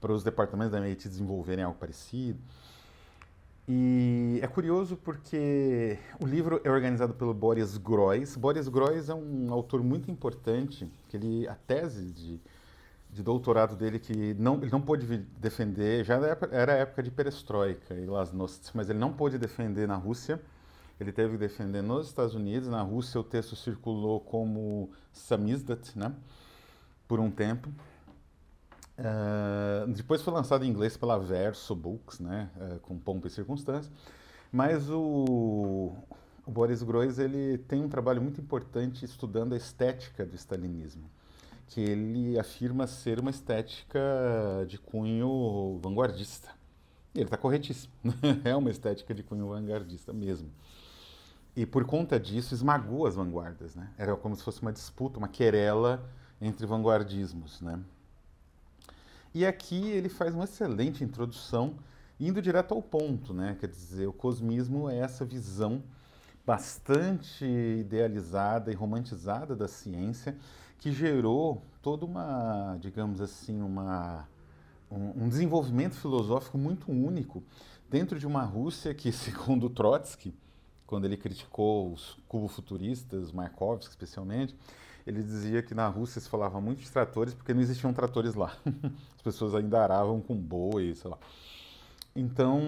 para 0.00 0.12
os 0.12 0.22
departamentos 0.22 0.72
da 0.72 0.78
MIT 0.78 1.08
desenvolverem 1.08 1.64
algo 1.64 1.78
parecido. 1.78 2.38
E 3.68 4.38
é 4.42 4.46
curioso 4.46 4.96
porque 4.96 5.98
o 6.20 6.26
livro 6.26 6.60
é 6.62 6.70
organizado 6.70 7.12
pelo 7.14 7.34
Boris 7.34 7.76
Groys. 7.76 8.36
Boris 8.36 8.68
Groys 8.68 9.08
é 9.08 9.14
um 9.14 9.52
autor 9.52 9.82
muito 9.82 10.08
importante, 10.08 10.88
que 11.08 11.16
ele 11.16 11.48
a 11.48 11.54
tese 11.54 12.12
de, 12.12 12.40
de 13.16 13.22
doutorado 13.22 13.74
dele 13.74 13.98
que 13.98 14.34
não 14.34 14.56
ele 14.56 14.70
não 14.70 14.80
pôde 14.80 15.06
defender, 15.38 16.04
já 16.04 16.16
era 16.52 16.74
época 16.74 17.02
de 17.02 17.10
perestroika 17.10 17.94
e 17.94 18.04
glasnost, 18.04 18.70
mas 18.74 18.90
ele 18.90 18.98
não 18.98 19.12
pôde 19.12 19.38
defender 19.38 19.88
na 19.88 19.96
Rússia. 19.96 20.40
Ele 21.00 21.12
teve 21.12 21.32
que 21.32 21.38
defender 21.38 21.82
nos 21.82 22.08
Estados 22.08 22.34
Unidos. 22.34 22.68
Na 22.68 22.82
Rússia 22.82 23.20
o 23.20 23.24
texto 23.24 23.56
circulou 23.56 24.20
como 24.20 24.90
samizdat, 25.12 25.98
né? 25.98 26.14
Por 27.08 27.18
um 27.20 27.30
tempo. 27.30 27.70
Uh, 28.98 29.92
depois 29.92 30.22
foi 30.22 30.32
lançado 30.32 30.64
em 30.64 30.68
inglês 30.68 30.96
pela 30.96 31.18
Verso 31.18 31.74
Books, 31.74 32.18
né, 32.18 32.48
uh, 32.56 32.80
com 32.80 32.98
pompa 32.98 33.26
e 33.26 33.30
circunstância. 33.30 33.92
Mas 34.50 34.88
o, 34.88 35.94
o 36.46 36.50
Boris 36.50 36.82
Groys 36.82 37.18
ele 37.18 37.58
tem 37.58 37.82
um 37.82 37.90
trabalho 37.90 38.22
muito 38.22 38.40
importante 38.40 39.04
estudando 39.04 39.52
a 39.52 39.56
estética 39.56 40.24
do 40.24 40.34
stalinismo, 40.34 41.10
que 41.66 41.80
ele 41.80 42.38
afirma 42.38 42.86
ser 42.86 43.18
uma 43.18 43.30
estética 43.30 44.00
de 44.68 44.78
cunho 44.78 45.78
vanguardista. 45.82 46.50
E 47.14 47.18
ele 47.18 47.26
está 47.26 47.36
corretíssimo, 47.36 47.92
é 48.44 48.54
uma 48.54 48.70
estética 48.70 49.14
de 49.14 49.22
cunho 49.22 49.48
vanguardista 49.48 50.12
mesmo. 50.12 50.50
E 51.56 51.64
por 51.64 51.84
conta 51.86 52.20
disso 52.20 52.52
esmagou 52.54 53.06
as 53.06 53.14
vanguardas, 53.14 53.74
né? 53.74 53.90
Era 53.96 54.14
como 54.16 54.36
se 54.36 54.42
fosse 54.42 54.60
uma 54.60 54.72
disputa, 54.72 55.18
uma 55.18 55.28
querela 55.28 56.06
entre 56.40 56.66
vanguardismos, 56.66 57.62
né? 57.62 57.80
E 59.34 59.44
aqui 59.44 59.88
ele 59.88 60.08
faz 60.08 60.34
uma 60.34 60.44
excelente 60.44 61.02
introdução, 61.02 61.76
indo 62.20 62.42
direto 62.42 62.74
ao 62.74 62.82
ponto, 62.82 63.32
né? 63.32 63.56
Quer 63.58 63.68
dizer, 63.68 64.06
o 64.06 64.12
cosmismo 64.12 64.88
é 64.88 64.98
essa 64.98 65.24
visão 65.24 65.82
bastante 66.46 67.44
idealizada 67.44 68.70
e 68.70 68.74
romantizada 68.74 69.56
da 69.56 69.66
ciência 69.66 70.36
que 70.78 70.92
gerou 70.92 71.62
toda 71.82 72.04
uma, 72.04 72.76
digamos 72.80 73.20
assim, 73.20 73.60
uma, 73.60 74.28
um, 74.90 75.24
um 75.24 75.28
desenvolvimento 75.28 75.94
filosófico 75.94 76.58
muito 76.58 76.90
único 76.90 77.42
dentro 77.88 78.18
de 78.18 78.26
uma 78.26 78.42
Rússia 78.42 78.94
que, 78.94 79.10
segundo 79.12 79.70
Trotsky, 79.70 80.34
quando 80.86 81.04
ele 81.04 81.16
criticou 81.16 81.92
os 81.92 82.16
cubo-futuristas, 82.28 83.32
Markovsky 83.32 83.90
especialmente, 83.90 84.54
ele 85.06 85.22
dizia 85.22 85.62
que 85.62 85.74
na 85.74 85.86
Rússia 85.88 86.20
se 86.20 86.28
falava 86.28 86.60
muito 86.60 86.82
de 86.82 86.90
tratores 86.90 87.32
porque 87.34 87.54
não 87.54 87.60
existiam 87.60 87.92
tratores 87.92 88.34
lá. 88.34 88.56
As 89.14 89.22
pessoas 89.22 89.54
ainda 89.54 89.82
aravam 89.82 90.20
com 90.20 90.34
boi, 90.34 90.94
sei 90.94 91.10
lá. 91.10 91.18
Então, 92.14 92.60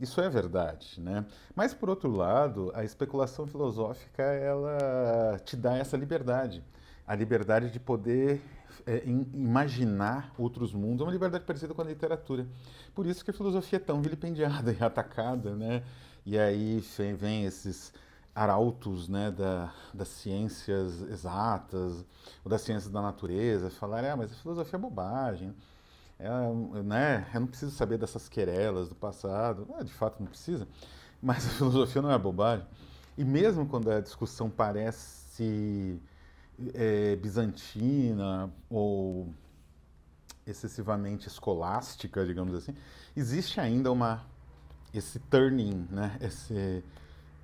isso 0.00 0.20
é 0.20 0.28
verdade, 0.28 1.00
né? 1.00 1.24
Mas 1.54 1.72
por 1.72 1.88
outro 1.88 2.10
lado, 2.10 2.72
a 2.74 2.82
especulação 2.84 3.46
filosófica 3.46 4.22
ela 4.22 5.38
te 5.44 5.56
dá 5.56 5.76
essa 5.76 5.96
liberdade, 5.96 6.64
a 7.06 7.14
liberdade 7.14 7.70
de 7.70 7.80
poder 7.80 8.40
é, 8.86 9.02
imaginar 9.06 10.32
outros 10.38 10.72
mundos, 10.72 11.00
é 11.00 11.04
uma 11.04 11.12
liberdade 11.12 11.44
parecida 11.44 11.74
com 11.74 11.82
a 11.82 11.84
literatura. 11.84 12.46
Por 12.94 13.06
isso 13.06 13.24
que 13.24 13.30
a 13.30 13.34
filosofia 13.34 13.76
é 13.76 13.80
tão 13.80 14.00
vilipendiada 14.00 14.72
e 14.78 14.82
atacada, 14.82 15.54
né? 15.54 15.82
E 16.24 16.38
aí 16.38 16.80
vem, 16.96 17.14
vem 17.14 17.44
esses 17.44 17.92
arautos 18.34 19.08
né, 19.08 19.30
da, 19.30 19.72
das 19.92 20.08
ciências 20.08 21.02
exatas, 21.02 22.04
ou 22.44 22.50
das 22.50 22.62
ciências 22.62 22.90
da 22.90 23.02
natureza, 23.02 23.70
falarem, 23.70 24.10
ah, 24.10 24.16
mas 24.16 24.32
a 24.32 24.34
filosofia 24.34 24.76
é 24.76 24.80
bobagem, 24.80 25.54
é, 26.18 26.28
né, 26.82 27.28
eu 27.34 27.40
não 27.40 27.46
preciso 27.46 27.72
saber 27.72 27.98
dessas 27.98 28.28
querelas 28.28 28.88
do 28.88 28.94
passado, 28.94 29.66
ah, 29.76 29.82
de 29.82 29.92
fato 29.92 30.20
não 30.20 30.28
precisa, 30.28 30.66
mas 31.20 31.46
a 31.46 31.50
filosofia 31.50 32.00
não 32.00 32.10
é 32.10 32.18
bobagem. 32.18 32.66
E 33.18 33.24
mesmo 33.24 33.66
quando 33.66 33.90
a 33.90 34.00
discussão 34.00 34.48
parece 34.48 36.00
é, 36.74 37.16
bizantina 37.16 38.50
ou 38.68 39.32
excessivamente 40.46 41.28
escolástica, 41.28 42.24
digamos 42.24 42.54
assim, 42.54 42.74
existe 43.16 43.60
ainda 43.60 43.90
uma 43.90 44.24
esse 44.92 45.18
turning, 45.18 45.86
né, 45.90 46.18
esse 46.20 46.84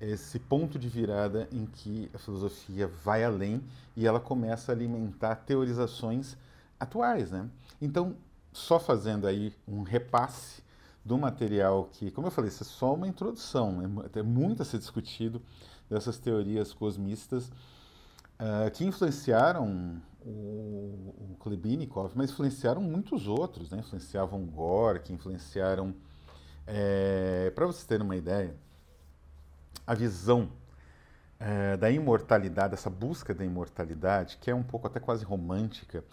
esse 0.01 0.39
ponto 0.39 0.79
de 0.79 0.87
virada 0.87 1.47
em 1.51 1.65
que 1.65 2.09
a 2.13 2.17
filosofia 2.17 2.87
vai 2.87 3.23
além 3.23 3.61
e 3.97 4.07
ela 4.07 4.19
começa 4.19 4.71
a 4.71 4.75
alimentar 4.75 5.35
teorizações 5.35 6.37
atuais, 6.79 7.31
né? 7.31 7.49
Então, 7.81 8.15
só 8.53 8.79
fazendo 8.79 9.27
aí 9.27 9.53
um 9.67 9.83
repasse 9.83 10.63
do 11.03 11.17
material 11.17 11.89
que, 11.91 12.11
como 12.11 12.27
eu 12.27 12.31
falei, 12.31 12.49
isso 12.49 12.63
é 12.63 12.65
só 12.65 12.93
uma 12.93 13.07
introdução, 13.07 13.73
né? 13.73 14.09
tem 14.11 14.23
muito 14.23 14.61
a 14.61 14.65
ser 14.65 14.77
discutido 14.77 15.41
dessas 15.89 16.17
teorias 16.17 16.73
cosmistas 16.73 17.51
uh, 18.39 18.71
que 18.71 18.85
influenciaram 18.85 20.01
o, 20.21 21.31
o 21.31 21.37
Klebinikov, 21.39 22.11
mas 22.15 22.31
influenciaram 22.31 22.81
muitos 22.81 23.27
outros, 23.27 23.71
né? 23.71 23.79
Influenciavam 23.79 24.45
Gorky, 24.45 25.13
influenciaram... 25.13 25.95
É, 26.67 27.45
eh, 27.47 27.51
Para 27.51 27.65
vocês 27.65 27.85
terem 27.85 28.05
uma 28.05 28.15
ideia, 28.15 28.55
a 29.87 29.95
visão 29.95 30.49
é, 31.39 31.77
da 31.77 31.89
imortalidade, 31.89 32.73
essa 32.73 32.89
busca 32.89 33.33
da 33.33 33.45
imortalidade, 33.45 34.37
que 34.39 34.51
é 34.51 34.55
um 34.55 34.61
pouco 34.61 34.87
até 34.87 34.99
quase 34.99 35.23
romântica, 35.23 36.03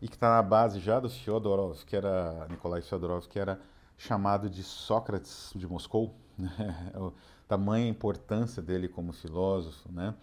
e 0.00 0.08
que 0.08 0.14
está 0.14 0.34
na 0.34 0.42
base 0.42 0.80
já 0.80 0.98
do 0.98 1.08
Fyodorov, 1.08 1.84
que 1.86 1.94
era 1.94 2.46
Nikolai 2.50 2.82
Fyodorov, 2.82 3.26
que 3.28 3.38
era 3.38 3.60
chamado 3.96 4.50
de 4.50 4.62
Sócrates 4.62 5.52
de 5.54 5.66
Moscou, 5.66 6.14
né? 6.36 6.92
tamanha 7.46 7.88
importância 7.88 8.60
dele 8.60 8.88
como 8.88 9.12
filósofo, 9.12 9.90
né? 9.92 10.14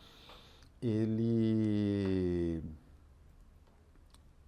Ele 0.82 2.64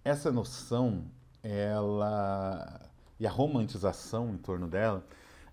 essa 0.04 0.32
noção, 0.32 1.04
ela 1.42 2.80
e 3.18 3.26
a 3.26 3.30
romantização 3.30 4.30
em 4.30 4.36
torno 4.36 4.66
dela, 4.66 5.04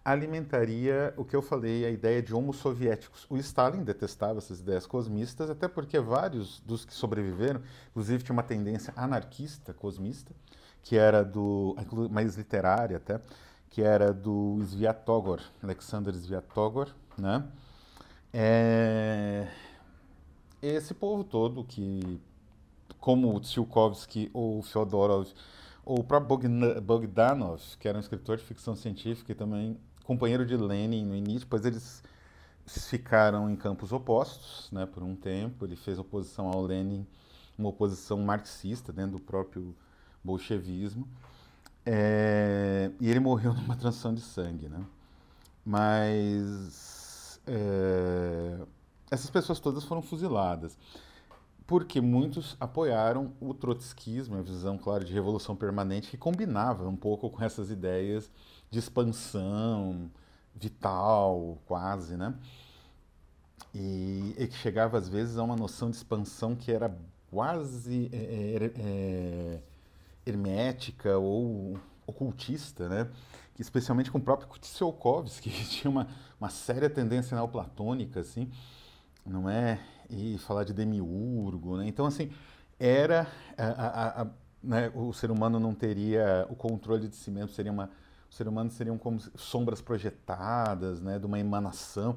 alimentaria 0.04 1.14
o 1.18 1.24
que 1.24 1.36
eu 1.36 1.42
falei, 1.42 1.86
a 1.86 1.90
ideia 1.92 2.22
de 2.22 2.34
homo 2.34 2.52
soviéticos. 2.52 3.28
O 3.30 3.38
Stalin 3.38 3.84
detestava 3.84 4.40
essas 4.40 4.60
ideias 4.60 4.88
cosmistas, 4.88 5.52
até 5.52 5.68
porque 5.68 6.00
vários 6.00 6.60
dos 6.62 6.84
que 6.84 6.94
sobreviveram, 6.94 7.62
inclusive 7.92 8.24
tinha 8.24 8.34
uma 8.34 8.42
tendência 8.42 8.92
anarquista 8.96 9.72
cosmista, 9.72 10.34
que 10.82 10.98
era 10.98 11.24
do, 11.24 11.76
mais 12.10 12.36
literária 12.36 12.98
até, 12.98 13.22
que 13.70 13.84
era 13.84 14.12
do 14.12 14.58
Sviatogor, 14.64 15.42
Alexander 15.62 16.16
Sviatogor, 16.16 16.90
né? 17.16 17.46
É... 18.34 19.48
Esse 20.62 20.94
povo 20.94 21.24
todo 21.24 21.64
que, 21.64 22.20
como 23.00 23.34
o 23.34 23.40
Tsiolkovsky 23.40 24.30
ou 24.34 24.62
Fyodorov, 24.62 25.28
ou 25.86 26.00
o 26.00 26.04
próprio 26.04 26.82
Bogdanov, 26.82 27.62
que 27.80 27.88
era 27.88 27.98
um 27.98 28.02
escritor 28.02 28.38
de 28.38 28.44
ficção 28.44 28.76
científica 28.76 29.32
e 29.32 29.36
também 29.36 29.78
companheiro 30.04 30.46
de 30.46 30.58
Lenin 30.58 31.06
no 31.06 31.16
início, 31.16 31.42
depois 31.42 31.66
eles 31.66 32.04
ficaram 32.66 33.50
em 33.50 33.56
campos 33.56 33.92
opostos, 33.92 34.70
né, 34.72 34.86
por 34.86 35.02
um 35.02 35.16
tempo. 35.16 35.66
Ele 35.66 35.76
fez 35.76 35.98
oposição 35.98 36.48
ao 36.48 36.62
Lenin, 36.62 37.08
uma 37.58 37.70
oposição 37.70 38.18
marxista 38.20 38.92
dentro 38.92 39.14
do 39.14 39.20
próprio 39.20 39.76
bolchevismo. 40.24 41.08
É, 41.86 42.92
e 43.00 43.10
ele 43.10 43.20
morreu 43.20 43.54
numa 43.56 43.76
transfusão 43.76 44.14
de 44.14 44.22
sangue, 44.22 44.68
né? 44.68 44.84
Mas 45.66 47.40
é, 47.48 48.60
essas 49.12 49.30
pessoas 49.30 49.60
todas 49.60 49.84
foram 49.84 50.02
fuziladas 50.02 50.78
porque 51.70 52.02
muitos 52.02 52.58
apoiaram 52.60 53.32
o 53.40 53.54
trotskismo, 53.54 54.36
a 54.36 54.42
visão, 54.42 54.76
claro, 54.76 55.06
de 55.06 55.14
revolução 55.14 55.56
permanente, 55.56 56.10
que 56.10 56.18
combinava 56.18 56.90
um 56.90 56.96
pouco 56.96 57.30
com 57.30 57.44
essas 57.44 57.70
ideias 57.70 58.32
de 58.72 58.80
expansão 58.80 60.10
vital, 60.56 61.60
quase, 61.68 62.18
né? 62.18 62.34
E, 63.72 64.34
e 64.36 64.48
que 64.48 64.56
chegava, 64.56 64.98
às 64.98 65.08
vezes, 65.08 65.38
a 65.38 65.44
uma 65.44 65.56
noção 65.56 65.92
de 65.92 65.98
expansão 65.98 66.56
que 66.56 66.72
era 66.72 66.92
quase 67.30 68.10
é, 68.12 68.18
é, 68.18 68.72
é 68.76 69.62
hermética 70.26 71.20
ou 71.20 71.78
ocultista, 72.08 72.90
né? 72.90 73.12
Especialmente 73.60 74.10
com 74.10 74.18
o 74.18 74.22
próprio 74.22 74.50
Tsiolkovsky, 74.60 75.52
que 75.52 75.66
tinha 75.70 75.92
uma, 75.92 76.08
uma 76.42 76.50
séria 76.50 76.90
tendência 76.90 77.36
neoplatônica, 77.36 78.22
assim, 78.22 78.50
não 79.26 79.50
é? 79.50 79.80
e 80.10 80.38
falar 80.40 80.64
de 80.64 80.74
demiurgo, 80.74 81.78
né? 81.78 81.88
Então, 81.88 82.06
assim, 82.06 82.32
era 82.80 83.28
a, 83.58 83.64
a, 83.64 84.22
a, 84.22 84.28
né? 84.62 84.92
o 84.96 85.14
ser 85.14 85.30
humano 85.30 85.60
não 85.60 85.74
teria 85.74 86.48
o 86.50 86.56
controle 86.56 87.08
de 87.08 87.16
si 87.16 87.30
mesmo, 87.30 87.50
seria 87.50 87.72
uma 87.72 87.90
o 88.30 88.34
ser 88.34 88.48
humano 88.48 88.70
seriam 88.70 88.96
como 88.96 89.20
sombras 89.36 89.82
projetadas, 89.82 91.02
né, 91.02 91.18
de 91.18 91.26
uma 91.26 91.40
emanação. 91.40 92.16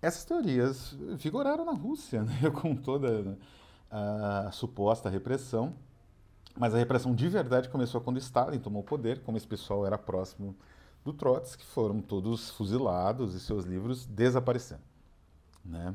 Essas 0.00 0.24
teorias 0.24 0.96
vigoraram 1.18 1.66
na 1.66 1.72
Rússia, 1.72 2.22
né, 2.22 2.48
com 2.62 2.74
toda 2.74 3.36
a 3.90 4.50
suposta 4.52 5.10
repressão, 5.10 5.74
mas 6.56 6.74
a 6.74 6.78
repressão 6.78 7.14
de 7.14 7.28
verdade 7.28 7.68
começou 7.68 8.00
quando 8.00 8.16
Stalin 8.16 8.58
tomou 8.58 8.80
o 8.80 8.84
poder, 8.86 9.20
como 9.20 9.36
esse 9.36 9.46
pessoal 9.46 9.84
era 9.84 9.98
próximo 9.98 10.56
do 11.04 11.12
Trotsky, 11.12 11.62
foram 11.62 12.00
todos 12.00 12.48
fuzilados 12.48 13.34
e 13.34 13.40
seus 13.40 13.66
livros 13.66 14.06
desaparecendo, 14.06 14.80
né? 15.62 15.94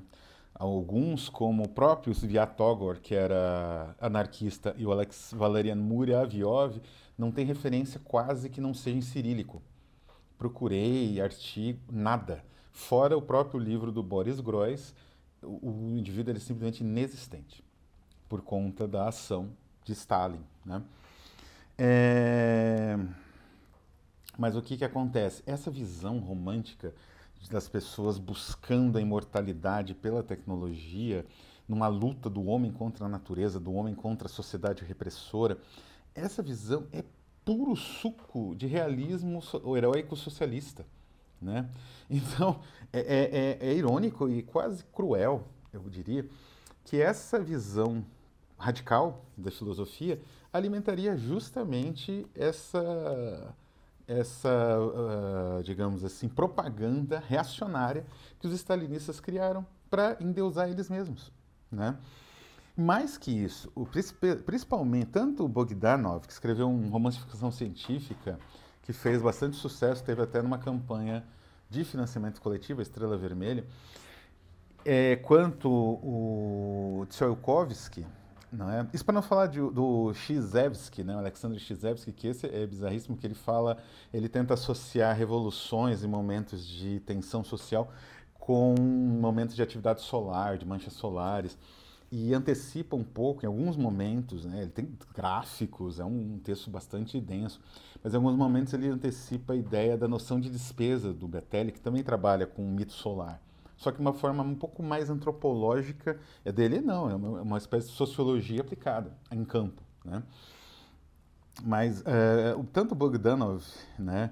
Alguns, 0.53 1.29
como 1.29 1.63
o 1.63 1.69
próprio 1.69 2.13
Sviatogor, 2.13 2.99
que 2.99 3.15
era 3.15 3.95
anarquista, 3.99 4.75
e 4.77 4.85
o 4.85 4.91
Alex 4.91 5.33
Valerian 5.35 5.75
Muryavyov, 5.75 6.81
não 7.17 7.31
tem 7.31 7.45
referência 7.45 7.99
quase 8.03 8.49
que 8.49 8.61
não 8.61 8.73
seja 8.73 8.97
em 8.97 9.01
cirílico. 9.01 9.61
Procurei 10.37 11.19
artigo, 11.19 11.79
nada. 11.91 12.43
Fora 12.71 13.17
o 13.17 13.21
próprio 13.21 13.59
livro 13.59 13.91
do 13.91 14.01
Boris 14.01 14.39
Groys, 14.39 14.95
o, 15.41 15.69
o 15.69 15.97
indivíduo 15.97 16.33
é 16.33 16.39
simplesmente 16.39 16.81
inexistente, 16.81 17.63
por 18.27 18.41
conta 18.41 18.87
da 18.87 19.07
ação 19.07 19.49
de 19.83 19.93
Stalin. 19.93 20.41
Né? 20.65 20.81
É... 21.77 22.97
Mas 24.37 24.55
o 24.55 24.61
que, 24.61 24.77
que 24.77 24.85
acontece? 24.85 25.43
Essa 25.45 25.69
visão 25.69 26.19
romântica 26.19 26.93
das 27.47 27.69
pessoas 27.69 28.17
buscando 28.17 28.97
a 28.97 29.01
imortalidade 29.01 29.93
pela 29.93 30.21
tecnologia, 30.23 31.25
numa 31.67 31.87
luta 31.87 32.29
do 32.29 32.45
homem 32.45 32.71
contra 32.71 33.05
a 33.05 33.09
natureza, 33.09 33.59
do 33.59 33.71
homem 33.73 33.93
contra 33.93 34.27
a 34.27 34.29
sociedade 34.29 34.83
repressora. 34.83 35.57
Essa 36.15 36.41
visão 36.41 36.87
é 36.91 37.03
puro 37.45 37.75
suco 37.75 38.55
de 38.55 38.67
realismo 38.67 39.41
heróico 39.77 40.15
socialista. 40.15 40.85
Né? 41.41 41.69
Então, 42.11 42.59
é, 42.91 42.99
é, 43.01 43.67
é, 43.67 43.69
é 43.69 43.73
irônico 43.75 44.27
e 44.27 44.41
quase 44.41 44.83
cruel, 44.85 45.47
eu 45.71 45.87
diria, 45.87 46.27
que 46.83 46.99
essa 46.99 47.39
visão 47.39 48.03
radical 48.57 49.23
da 49.37 49.51
filosofia 49.51 50.19
alimentaria 50.51 51.15
justamente 51.15 52.25
essa 52.33 53.53
essa, 54.09 54.49
uh, 54.49 55.63
digamos 55.63 56.03
assim, 56.03 56.27
propaganda 56.27 57.23
reacionária 57.25 58.03
que 58.39 58.47
os 58.47 58.53
stalinistas 58.53 59.19
criaram 59.19 59.63
para 59.87 60.17
endeusar 60.19 60.67
eles 60.67 60.89
mesmos, 60.89 61.31
né? 61.71 61.95
Mais 62.75 63.17
que 63.17 63.31
isso, 63.31 63.71
o, 63.75 63.85
principalmente 64.45 65.07
tanto 65.07 65.45
o 65.45 65.47
Bogdanov, 65.47 66.25
que 66.25 66.33
escreveu 66.33 66.67
um 66.67 66.89
romance 66.89 67.19
científica 67.51 68.39
que 68.81 68.91
fez 68.91 69.21
bastante 69.21 69.57
sucesso, 69.57 70.03
teve 70.03 70.23
até 70.23 70.41
numa 70.41 70.57
campanha 70.57 71.23
de 71.69 71.83
financiamento 71.83 72.41
coletivo, 72.41 72.79
a 72.79 72.83
Estrela 72.83 73.15
Vermelha, 73.15 73.63
é, 74.83 75.17
quanto 75.17 75.69
o 75.69 77.05
Tsiolkovsky, 77.09 78.07
não 78.51 78.69
é? 78.69 78.87
Isso 78.93 79.05
para 79.05 79.13
não 79.13 79.21
falar 79.21 79.47
de, 79.47 79.59
do 79.59 80.13
Szewski, 80.13 81.03
né? 81.03 81.15
o 81.15 81.19
Alexander 81.19 81.59
Szewski, 81.59 82.11
que 82.11 82.27
esse 82.27 82.47
é 82.47 82.65
bizarríssimo, 82.65 83.15
que 83.15 83.25
ele 83.27 83.35
fala, 83.35 83.77
ele 84.13 84.27
tenta 84.27 84.53
associar 84.53 85.15
revoluções 85.15 86.03
e 86.03 86.07
momentos 86.07 86.65
de 86.65 86.99
tensão 87.01 87.43
social 87.43 87.91
com 88.39 88.73
momentos 88.79 89.55
de 89.55 89.61
atividade 89.61 90.01
solar, 90.01 90.57
de 90.57 90.65
manchas 90.65 90.93
solares, 90.93 91.57
e 92.11 92.33
antecipa 92.33 92.95
um 92.95 93.03
pouco, 93.03 93.45
em 93.45 93.47
alguns 93.47 93.77
momentos, 93.77 94.45
né? 94.45 94.63
ele 94.63 94.71
tem 94.71 94.89
gráficos, 95.13 95.99
é 95.99 96.05
um 96.05 96.39
texto 96.43 96.71
bastante 96.71 97.21
denso, 97.21 97.61
mas 98.03 98.13
em 98.13 98.17
alguns 98.17 98.35
momentos 98.35 98.73
ele 98.73 98.87
antecipa 98.87 99.53
a 99.53 99.55
ideia 99.55 99.95
da 99.95 100.07
noção 100.07 100.39
de 100.39 100.49
despesa 100.49 101.13
do 101.13 101.27
Bettelli, 101.27 101.71
que 101.71 101.79
também 101.79 102.03
trabalha 102.03 102.47
com 102.47 102.63
o 102.63 102.71
mito 102.71 102.93
solar 102.93 103.39
só 103.79 103.93
que 103.93 103.99
uma 103.99 104.11
forma 104.11 104.43
um 104.43 104.55
pouco 104.55 104.83
mais 104.83 105.09
antropológica. 105.09 106.19
É 106.43 106.51
dele 106.51 106.81
não, 106.81 107.09
é 107.09 107.15
uma, 107.15 107.39
é 107.39 107.41
uma 107.41 107.57
espécie 107.57 107.87
de 107.87 107.93
sociologia 107.93 108.59
aplicada 108.59 109.17
em 109.31 109.43
campo, 109.45 109.81
né? 110.03 110.21
Mas 111.63 112.03
é, 112.05 112.55
tanto 112.73 112.93
Bogdanov, 112.93 113.63
né, 113.97 114.31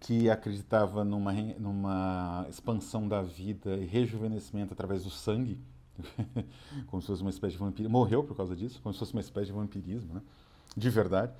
que 0.00 0.28
acreditava 0.28 1.04
numa, 1.04 1.32
numa 1.32 2.46
expansão 2.48 3.08
da 3.08 3.22
vida 3.22 3.76
e 3.76 3.86
rejuvenescimento 3.86 4.72
através 4.72 5.04
do 5.04 5.10
sangue, 5.10 5.60
como 6.86 7.00
se 7.00 7.08
fosse 7.08 7.22
uma 7.22 7.30
espécie 7.30 7.52
de 7.52 7.58
vampirismo, 7.58 7.92
morreu 7.92 8.22
por 8.22 8.36
causa 8.36 8.54
disso, 8.54 8.80
como 8.82 8.92
se 8.92 8.98
fosse 8.98 9.12
uma 9.12 9.20
espécie 9.20 9.46
de 9.46 9.52
vampirismo, 9.52 10.14
né, 10.14 10.22
de 10.76 10.90
verdade. 10.90 11.32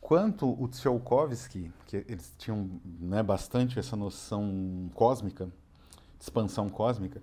Quanto 0.00 0.60
o 0.60 0.68
Tsiolkovsky, 0.68 1.72
que 1.86 2.04
eles 2.08 2.34
tinham 2.38 2.68
né, 2.84 3.22
bastante 3.22 3.78
essa 3.78 3.96
noção 3.96 4.90
cósmica, 4.94 5.48
expansão 6.22 6.70
cósmica, 6.70 7.20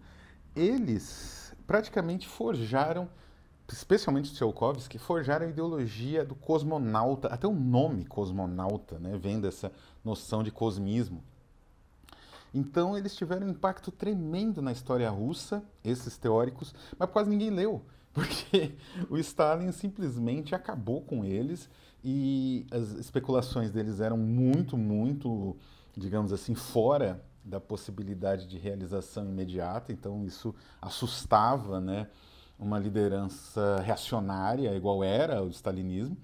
eles 0.53 1.55
praticamente 1.65 2.27
forjaram, 2.27 3.07
especialmente 3.71 4.33
Tsiolkovsky, 4.33 4.97
forjaram 4.97 5.45
a 5.45 5.49
ideologia 5.49 6.25
do 6.25 6.35
cosmonauta, 6.35 7.29
até 7.29 7.47
o 7.47 7.53
nome 7.53 8.03
cosmonauta, 8.03 8.99
né, 8.99 9.17
vem 9.17 9.39
dessa 9.39 9.71
noção 10.03 10.43
de 10.43 10.51
cosmismo. 10.51 11.23
Então 12.53 12.97
eles 12.97 13.15
tiveram 13.15 13.47
um 13.47 13.51
impacto 13.51 13.89
tremendo 13.89 14.61
na 14.61 14.73
história 14.73 15.09
russa, 15.09 15.63
esses 15.83 16.17
teóricos, 16.17 16.73
mas 16.97 17.09
quase 17.09 17.29
ninguém 17.29 17.51
leu, 17.51 17.81
porque 18.11 18.75
o 19.09 19.17
Stalin 19.17 19.71
simplesmente 19.71 20.53
acabou 20.53 21.01
com 21.01 21.23
eles 21.23 21.69
e 22.03 22.65
as 22.71 22.91
especulações 22.91 23.71
deles 23.71 24.01
eram 24.01 24.17
muito, 24.17 24.75
muito, 24.75 25.55
digamos 25.95 26.33
assim, 26.33 26.53
fora 26.53 27.23
da 27.43 27.59
possibilidade 27.59 28.47
de 28.47 28.57
realização 28.57 29.25
imediata, 29.25 29.91
então 29.91 30.25
isso 30.25 30.53
assustava 30.81 31.79
né, 31.79 32.07
uma 32.57 32.77
liderança 32.77 33.81
reacionária, 33.81 34.75
igual 34.75 35.03
era 35.03 35.41
o 35.43 35.49
stalinismo. 35.49 36.17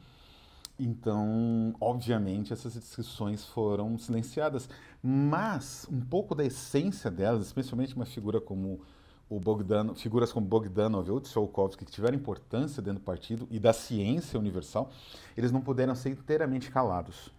Então, 0.77 1.73
obviamente, 1.79 2.51
essas 2.51 2.73
discussões 2.73 3.45
foram 3.45 3.97
silenciadas, 3.97 4.69
mas 5.01 5.87
um 5.89 6.01
pouco 6.01 6.35
da 6.35 6.43
essência 6.43 7.09
delas, 7.09 7.45
especialmente 7.45 7.95
uma 7.95 8.05
figura 8.05 8.41
como 8.41 8.81
o 9.29 9.39
Bogdan, 9.39 9.95
figuras 9.95 10.31
como 10.31 10.45
Bogdanov 10.45 11.09
ou 11.09 11.21
Tsiolkovsky, 11.21 11.85
que 11.85 11.91
tiveram 11.91 12.15
importância 12.15 12.81
dentro 12.81 12.99
do 12.99 13.05
partido 13.05 13.47
e 13.49 13.57
da 13.57 13.71
ciência 13.73 14.37
universal, 14.37 14.91
eles 15.35 15.51
não 15.51 15.61
puderam 15.61 15.95
ser 15.95 16.09
inteiramente 16.09 16.69
calados. 16.69 17.31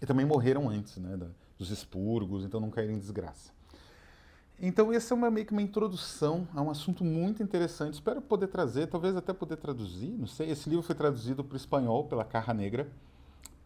E 0.00 0.06
também 0.06 0.26
morreram 0.26 0.68
antes, 0.68 0.96
né, 0.96 1.16
da, 1.16 1.28
dos 1.62 1.70
expurgos, 1.70 2.44
então 2.44 2.60
não 2.60 2.70
caírem 2.70 2.96
em 2.96 2.98
desgraça. 2.98 3.52
Então, 4.60 4.92
essa 4.92 5.12
é 5.12 5.16
uma, 5.16 5.30
meio 5.30 5.46
que 5.46 5.52
uma 5.52 5.62
introdução 5.62 6.46
a 6.54 6.60
um 6.60 6.70
assunto 6.70 7.04
muito 7.04 7.42
interessante. 7.42 7.94
Espero 7.94 8.20
poder 8.20 8.48
trazer, 8.48 8.86
talvez 8.86 9.16
até 9.16 9.32
poder 9.32 9.56
traduzir, 9.56 10.10
não 10.10 10.26
sei. 10.26 10.50
Esse 10.50 10.68
livro 10.68 10.84
foi 10.84 10.94
traduzido 10.94 11.42
para 11.42 11.54
o 11.54 11.56
espanhol 11.56 12.04
pela 12.04 12.24
Carra 12.24 12.52
Negra. 12.52 12.88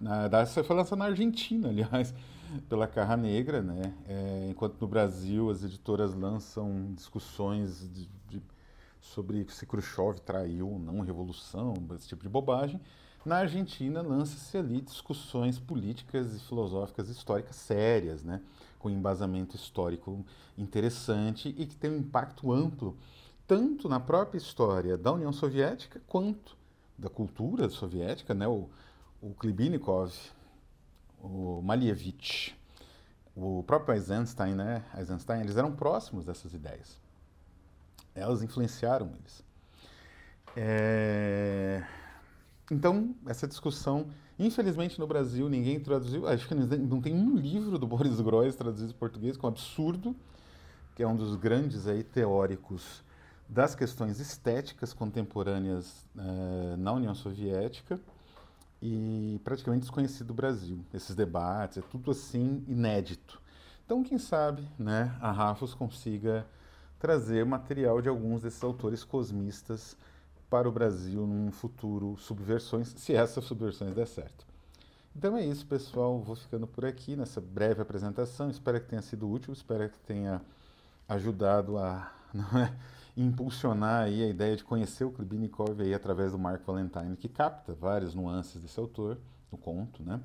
Na, 0.00 0.28
foi 0.46 0.76
lançado 0.76 0.98
na 0.98 1.06
Argentina, 1.06 1.68
aliás, 1.70 2.14
pela 2.68 2.87
Carra 2.87 3.16
Negra, 3.16 3.62
né? 3.62 3.94
É, 4.06 4.48
enquanto 4.50 4.78
no 4.80 4.87
Brasil 4.87 5.50
as 5.50 5.64
editoras 5.64 6.14
lançam 6.14 6.92
discussões 6.94 7.80
de, 7.92 8.09
de, 8.28 8.42
sobre 9.00 9.46
se 9.50 9.66
Khrushchev 9.66 10.20
traiu 10.20 10.70
ou 10.70 10.78
não 10.78 11.02
a 11.02 11.04
revolução, 11.04 11.74
esse 11.94 12.09
tipo 12.09 12.22
de 12.22 12.28
bobagem. 12.28 12.80
Na 13.26 13.38
Argentina, 13.38 14.02
lança-se 14.02 14.56
ali 14.56 14.80
discussões 14.80 15.58
políticas 15.58 16.32
e 16.32 16.38
filosóficas 16.38 17.08
históricas 17.08 17.56
sérias, 17.56 18.22
né? 18.22 18.40
com 18.78 18.88
embasamento 18.88 19.56
histórico 19.56 20.24
interessante 20.56 21.52
e 21.58 21.66
que 21.66 21.74
tem 21.74 21.90
um 21.90 21.96
impacto 21.96 22.52
amplo, 22.52 22.96
tanto 23.44 23.88
na 23.88 23.98
própria 23.98 24.38
história 24.38 24.96
da 24.96 25.10
União 25.10 25.32
Soviética 25.32 26.00
quanto 26.06 26.56
da 26.96 27.10
cultura 27.10 27.68
soviética. 27.68 28.32
Né? 28.32 28.46
O, 28.46 28.70
o 29.20 29.34
Klibinikov, 29.34 30.14
o 31.20 31.60
Malievich, 31.62 32.56
o 33.34 33.64
próprio 33.64 33.96
Eisenstein, 33.96 34.54
né? 34.54 34.84
Eisenstein, 34.96 35.40
eles 35.40 35.56
eram 35.56 35.74
próximos 35.74 36.26
dessas 36.26 36.54
ideias. 36.54 36.96
Elas 38.14 38.40
influenciaram 38.40 39.10
eles. 39.18 39.42
É... 40.56 41.84
Então, 42.70 43.14
essa 43.26 43.46
discussão, 43.46 44.09
infelizmente 44.38 44.98
no 44.98 45.07
Brasil 45.07 45.48
ninguém 45.48 45.79
traduziu, 45.79 46.26
acho 46.26 46.48
que 46.48 46.55
não 46.55 47.00
tem 47.00 47.14
um 47.14 47.37
livro 47.37 47.79
do 47.79 47.87
Boris 47.87 48.20
Groys 48.20 48.57
traduzido 48.57 48.90
em 48.90 48.96
português, 48.96 49.37
que 49.37 49.44
é 49.44 49.46
um 49.46 49.52
absurdo, 49.52 50.16
que 50.94 51.02
é 51.02 51.07
um 51.07 51.14
dos 51.14 51.37
grandes 51.37 51.87
aí 51.87 52.02
teóricos 52.02 53.05
das 53.48 53.74
questões 53.74 54.18
estéticas 54.18 54.92
contemporâneas 54.92 56.05
uh, 56.16 56.76
na 56.76 56.92
União 56.92 57.14
Soviética 57.14 58.00
e 58.83 59.40
praticamente 59.44 59.83
desconhecido 59.83 60.29
do 60.29 60.35
Brasil. 60.35 60.85
Esses 60.92 61.14
debates, 61.14 61.79
é 61.79 61.83
tudo 61.83 62.11
assim 62.11 62.64
inédito. 62.66 63.40
Então, 63.85 64.02
quem 64.02 64.18
sabe, 64.18 64.68
né, 64.76 65.16
a 65.20 65.31
Rafos 65.31 65.72
consiga 65.72 66.44
trazer 66.98 67.44
material 67.44 68.02
de 68.02 68.09
alguns 68.09 68.42
desses 68.42 68.62
autores 68.64 69.05
cosmistas 69.05 69.96
para 70.48 70.68
o 70.68 70.72
Brasil 70.72 71.26
num 71.26 71.50
futuro 71.50 72.16
subversões, 72.16 72.88
se 72.96 73.14
essas 73.14 73.44
subversões 73.44 73.94
der 73.94 74.06
certo. 74.06 74.46
Então 75.14 75.37
é 75.37 75.44
isso, 75.44 75.66
pessoal. 75.66 76.20
Vou 76.20 76.37
ficando 76.37 76.66
por 76.66 76.85
aqui 76.85 77.16
nessa 77.16 77.40
breve 77.40 77.80
apresentação. 77.80 78.50
Espero 78.50 78.80
que 78.80 78.87
tenha 78.87 79.00
sido 79.00 79.30
útil, 79.30 79.52
espero 79.52 79.88
que 79.88 79.98
tenha 80.00 80.42
ajudado 81.09 81.78
a 81.78 82.12
é, 82.37 82.72
impulsionar 83.16 84.04
aí 84.04 84.22
a 84.22 84.28
ideia 84.28 84.54
de 84.56 84.62
conhecer 84.62 85.04
o 85.04 85.11
Klibinikov 85.11 85.80
aí 85.80 85.94
através 85.94 86.32
do 86.32 86.38
Mark 86.38 86.62
Valentine, 86.66 87.16
que 87.16 87.28
capta 87.28 87.72
várias 87.72 88.14
nuances 88.14 88.61
desse 88.61 88.78
autor, 88.78 89.18
no 89.50 89.56
conto, 89.56 90.02
né? 90.02 90.20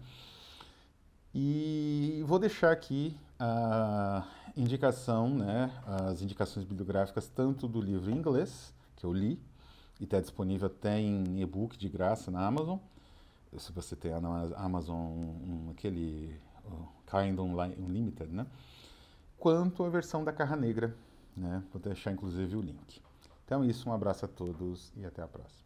E 1.34 2.21
vou 2.25 2.38
deixar 2.38 2.71
aqui 2.71 3.17
a 3.39 4.27
indicação, 4.57 5.29
né, 5.29 5.71
as 5.86 6.21
indicações 6.21 6.65
bibliográficas 6.65 7.29
tanto 7.29 7.69
do 7.69 7.79
livro 7.79 8.12
em 8.12 8.17
inglês, 8.17 8.73
que 8.97 9.05
eu 9.05 9.13
li, 9.13 9.41
e 10.01 10.03
está 10.03 10.19
disponível 10.19 10.65
até 10.65 10.99
em 10.99 11.39
e-book 11.39 11.77
de 11.77 11.87
graça 11.87 12.31
na 12.31 12.43
Amazon. 12.43 12.79
Se 13.55 13.71
você 13.71 13.95
tem 13.95 14.11
na 14.19 14.49
Amazon 14.55 14.97
um, 14.97 15.69
aquele 15.69 16.35
uh, 16.65 16.87
Kind 17.05 17.37
Unlimited, 17.37 18.33
né? 18.33 18.47
Quanto 19.37 19.83
a 19.83 19.89
versão 19.89 20.23
da 20.23 20.33
Carra 20.33 20.55
Negra, 20.55 20.95
né? 21.37 21.63
Vou 21.71 21.79
deixar 21.79 22.11
inclusive 22.11 22.55
o 22.55 22.61
link. 22.61 22.99
Então 23.45 23.63
é 23.63 23.67
isso, 23.67 23.87
um 23.89 23.93
abraço 23.93 24.25
a 24.25 24.27
todos 24.27 24.91
e 24.97 25.05
até 25.05 25.21
a 25.21 25.27
próxima. 25.27 25.59